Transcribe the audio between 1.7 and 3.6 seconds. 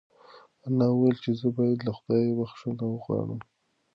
له خدایه بښنه وغواړم.